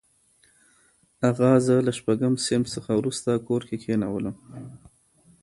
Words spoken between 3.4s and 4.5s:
کور کې کښېنولم.